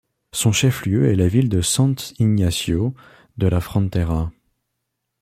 [0.31, 2.95] Son chef-lieu est la ville de San Ignacio
[3.37, 4.31] de la Frontera.